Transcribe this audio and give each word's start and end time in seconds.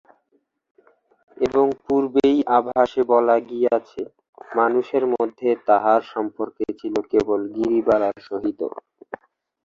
এবং 1.37 1.65
পূর্বেই 1.85 2.37
আভাসে 2.57 3.01
বলা 3.11 3.37
গিয়াছে, 3.49 4.01
মানুষের 4.55 5.03
মধ্যে 5.13 5.49
তাঁহার 5.67 6.01
সম্পর্ক 6.13 6.57
ছিল 6.79 6.95
কেবল 7.11 7.39
গিরিবালার 7.55 8.17
সহিত। 8.27 8.59